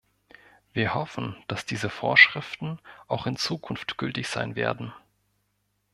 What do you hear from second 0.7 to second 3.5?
Wir hoffen, dass diese Vorschriften auch in